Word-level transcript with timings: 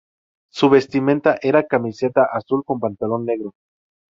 Su 0.51 0.71
vestimenta 0.71 1.37
era 1.43 1.67
camiseta 1.67 2.23
azul 2.33 2.63
con 2.65 2.79
pantalón 2.79 3.23
negro. 3.23 3.53